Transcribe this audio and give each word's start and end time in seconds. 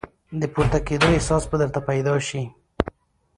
د 0.41 0.43
پورته 0.53 0.79
کېدو 0.87 1.07
احساس 1.15 1.43
به 1.49 1.55
درته 1.61 1.79
پیدا 1.89 2.13
شي! 2.27 2.43